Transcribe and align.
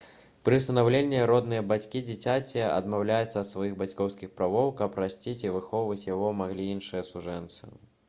пры 0.47 0.57
ўсынаўленні 0.59 1.19
родныя 1.31 1.65
бацькі 1.71 2.01
дзіцяці 2.07 2.65
адмаўляюцца 2.79 3.37
ад 3.43 3.49
сваіх 3.51 3.77
бацькоўскіх 3.83 4.35
правоў 4.41 4.75
каб 4.83 5.01
расціць 5.07 5.39
і 5.47 5.55
выхоўваць 5.61 6.03
яго 6.13 6.37
маглі 6.45 6.71
іншыя 6.75 7.09
сужэнцы 7.15 7.75